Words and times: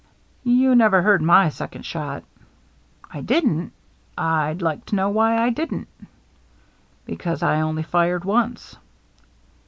"You 0.63 0.73
never 0.73 1.03
heard 1.03 1.21
my 1.21 1.49
second 1.49 1.83
shot."" 1.85 2.23
I 3.13 3.21
didn't? 3.21 3.71
I'd 4.17 4.59
like 4.59 4.83
to 4.87 4.95
know 4.95 5.09
why 5.09 5.37
I 5.37 5.51
didn't."" 5.51 5.89
Because 7.05 7.43
I 7.43 7.61
only 7.61 7.83
fired 7.83 8.25
once." 8.25 8.77